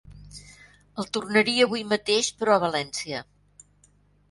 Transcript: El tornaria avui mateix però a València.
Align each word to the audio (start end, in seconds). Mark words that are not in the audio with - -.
El 1.03 1.07
tornaria 1.17 1.67
avui 1.69 1.85
mateix 1.91 2.31
però 2.41 2.57
a 2.57 2.65
València. 2.67 3.23